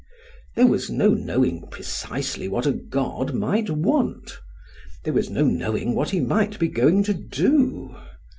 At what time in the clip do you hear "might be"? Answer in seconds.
6.19-6.69